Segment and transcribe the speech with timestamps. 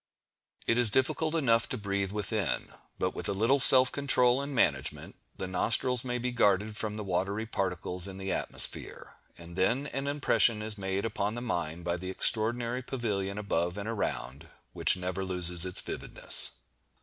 [0.65, 5.15] It is difficult enough to breathe within; but with a little self control and management,
[5.37, 10.07] the nostrils may be guarded from the watery particles in the atmosphere, and then an
[10.07, 15.23] impression is made upon the mind by the extraordinary pavilion above and around, which never
[15.23, 16.49] loses its vividness.